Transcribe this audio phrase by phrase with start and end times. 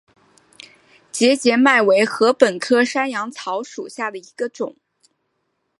[1.11, 4.75] 节节麦为禾本科山羊草属下的一个种。